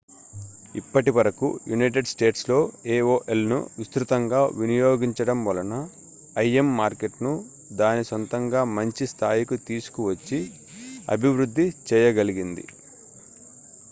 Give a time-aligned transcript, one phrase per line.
[0.75, 2.57] ఇప్పటి వరకు united statesలో
[2.95, 5.75] aolను విస్తృతంగా వినియోగించడం వలన
[6.55, 7.33] im మార్కెట్‌ను
[7.75, 10.39] దాని సొంతంగా మంచి స్థాయికి తీసుకొని వచ్చి
[11.09, 12.65] అభివృద్ధి చేయగలిగింది